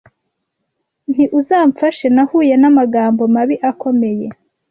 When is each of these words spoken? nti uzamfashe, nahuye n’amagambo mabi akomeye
nti 1.11 1.23
uzamfashe, 1.39 2.05
nahuye 2.15 2.53
n’amagambo 2.61 3.23
mabi 3.33 3.55
akomeye 3.69 4.27